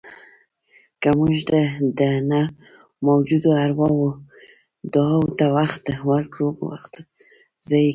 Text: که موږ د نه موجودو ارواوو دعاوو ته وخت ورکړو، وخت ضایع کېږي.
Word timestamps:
که 1.01 1.09
موږ 1.19 1.35
د 1.99 2.01
نه 2.31 2.41
موجودو 3.07 3.49
ارواوو 3.65 4.09
دعاوو 4.93 5.35
ته 5.39 5.45
وخت 5.57 5.83
ورکړو، 6.11 6.47
وخت 6.71 6.93
ضایع 7.69 7.81
کېږي. 7.83 7.89